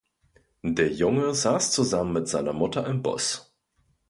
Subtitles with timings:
[0.63, 3.53] Der Junge saß zusammen mit seiner Mutter im Bus.